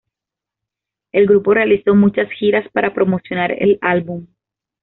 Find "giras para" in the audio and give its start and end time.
2.31-2.91